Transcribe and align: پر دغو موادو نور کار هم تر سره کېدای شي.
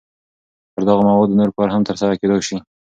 پر 0.73 0.81
دغو 0.87 1.01
موادو 1.09 1.37
نور 1.39 1.49
کار 1.57 1.69
هم 1.71 1.81
تر 1.87 1.95
سره 2.01 2.13
کېدای 2.21 2.41
شي. 2.47 2.57